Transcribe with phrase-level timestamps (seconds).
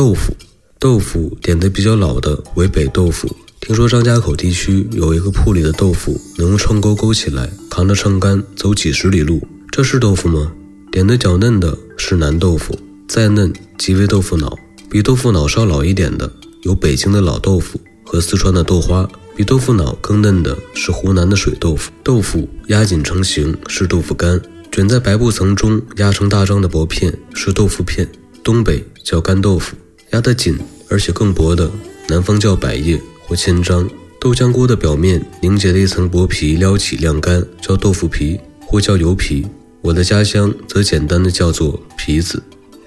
[0.00, 0.34] 豆腐，
[0.78, 3.36] 豆腐点的比较老的为北豆腐。
[3.60, 10.52] 听说张家口地区有一个铺里的豆腐能用秤钩勾起来，扛着秤杆走几十里路，这是豆腐吗？
[10.90, 14.56] 点的较嫩的是南豆腐，再嫩即为豆腐脑。
[14.88, 19.06] 比豆腐脑稍老一点的有北京的老豆腐和四川的豆花。
[19.36, 21.92] 比豆腐脑更嫩的是湖南的水豆腐。
[22.02, 24.40] 豆腐压紧成型是豆腐干，
[24.72, 28.08] 卷在白布层中压成大张的薄片是豆腐片。
[28.42, 29.76] 东北叫干豆腐，
[30.12, 31.70] 压得紧而且更薄的，
[32.08, 33.88] 南方叫百叶或千张。
[34.20, 39.46] 豆浆锅的表面凝结的一层薄皮，撩起晾干叫豆腐皮或叫油皮。
[39.80, 42.42] 我的家乡则简单的叫做皮子。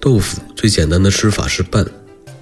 [0.00, 1.86] 豆腐最简单的吃法是拌，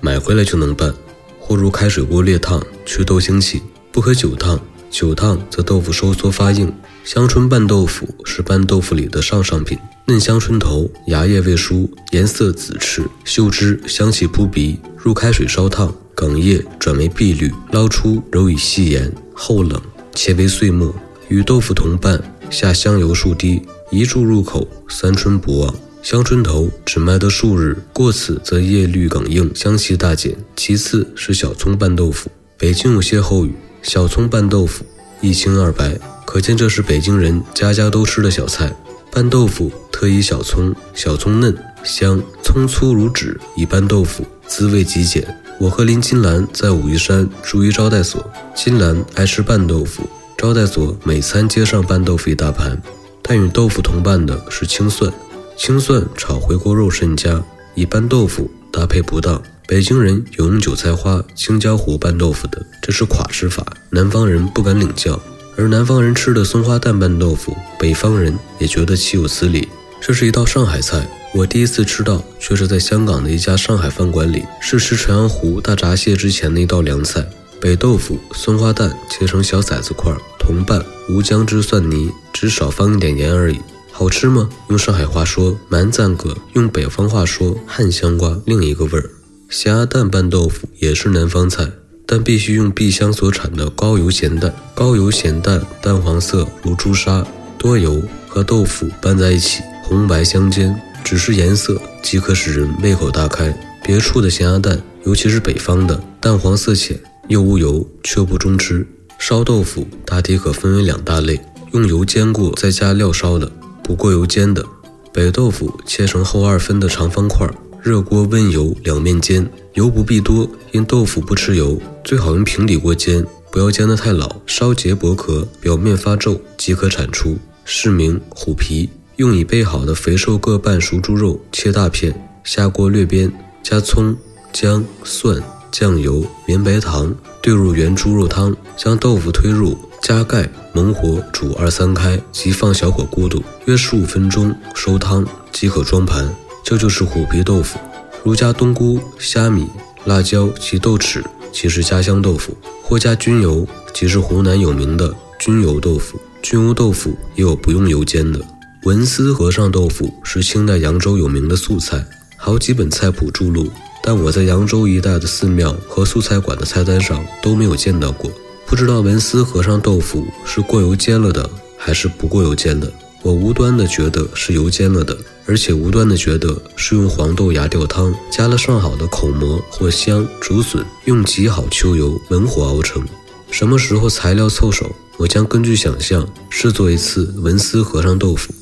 [0.00, 0.94] 买回来就能拌，
[1.40, 3.62] 或入开水锅烈烫去豆腥气。
[3.90, 4.60] 不可久烫，
[4.98, 6.72] 久烫则豆腐收缩发硬。
[7.04, 9.78] 香椿拌豆腐是拌豆腐里的上上品。
[10.06, 14.80] 嫩香椿头，芽叶未熟，颜色紫赤，嗅之香气扑鼻。
[14.96, 19.78] 入开水烧烫，梗叶转为碧绿，捞出揉以细盐，后冷
[20.14, 20.94] 切为碎末，
[21.28, 23.60] 与豆腐同拌，下香油数滴，
[23.90, 25.74] 一注入口，三春不忘。
[26.02, 30.34] 香椿头只卖得数日，过此则叶绿梗硬，香气大减。
[30.56, 33.52] 其次是小葱拌豆腐，北京有歇后语。
[33.86, 34.84] 小葱拌豆腐，
[35.20, 38.74] 一清二白，可见这是北京人家家都吃的小菜。
[39.12, 45.24] 拌豆腐特以小葱，小葱嫩香，葱粗如纸，以拌豆腐滋味极简。
[45.60, 50.02] 我和林金兰在武夷山住于招待所，金兰爱吃拌豆腐，
[50.36, 52.76] 招待所每餐皆上拌豆腐一大盘。
[53.22, 55.12] 但与豆腐同拌的是青蒜，
[55.56, 57.40] 青蒜炒回锅肉甚佳，
[57.76, 59.40] 以拌豆腐搭配不当。
[59.68, 65.20] 北京人有用韭菜花、青椒糊拌豆腐的，这是垮吃法，南方人不敢领教。
[65.56, 69.68] 而南方人吃的松花蛋拌豆腐，北方人也觉得岂有此理。
[70.00, 77.28] 这是一道上海菜，我第一次吃到，却是在香港的一家上海饭馆里，是吃鄱阳湖大闸蟹之前的一道凉菜。
[77.60, 83.58] 北豆腐、松花蛋切成小骰子块，同拌，无姜汁蒜泥，只少放一点盐而已。
[83.90, 84.48] 好吃吗？
[84.68, 89.10] 用上海话说蛮赞个，用北方话说汉香瓜，另一个味儿。
[89.48, 91.70] 咸鸭蛋拌豆腐也是南方菜，
[92.04, 94.52] 但必须用碧乡所产的高油咸蛋。
[94.74, 97.24] 高油咸蛋淡黄色如朱砂，
[97.56, 103.56] 多油和豆腐拌在一起，红白相间，只是颜色即可使人胃口大开。
[103.84, 108.84] 别处的咸鸭蛋，尤其是北方的，淡黄色浅，又无油，却不中吃。
[109.16, 111.40] 烧豆腐大体可分为两大类：
[111.72, 113.50] 用油煎过再加料烧的，
[113.84, 114.66] 不过油煎的。
[115.12, 117.48] 北豆腐切成厚二分的长方块。
[117.86, 127.38] 热锅温油，两面煎，油不必多，因豆腐不吃油，最好用平底锅煎，不要煎得太老，烧结薄壳，表面发皱即可铲出。
[127.64, 128.90] 是名虎皮。
[129.14, 133.30] 用已备好的肥瘦各半熟猪肉切大片，下锅略煸，
[133.62, 134.16] 加葱、
[134.52, 146.28] 姜、蒜、酱油、绵白糖，兑入原猪肉汤，将豆腐推入，加盖猛火煮二三开，即放小火咕嘟，约十五分钟收汤即可装盘。
[146.68, 147.78] 这就是虎皮豆腐，
[148.24, 149.68] 如加冬菇、虾米、
[150.04, 151.22] 辣椒及豆豉，
[151.52, 156.20] 即是家乡豆腐；或加菌油，即是湖南有名的菌油豆腐。
[156.42, 158.40] 菌油豆腐也有不用油煎的。
[158.82, 162.04] 文思和尚豆腐是清代扬州有名的素菜，
[162.36, 163.70] 好几本菜谱著录，
[164.02, 168.28] 但我在扬州一带的寺庙和素菜馆的菜单上都没有见到过。
[168.66, 171.48] 不知道文思和尚豆腐是过油煎了的，
[171.78, 172.92] 还是不过油煎的？
[173.26, 183.04] 我无端的觉得是油煎了的，而且无端的觉得是用黄豆芽吊汤，加了上好的口蘑、或香、竹笋，用极好秋油文火熬成。
[183.50, 188.52] 什么时候材料凑手，我将根据想象试做一次文思和尚豆腐。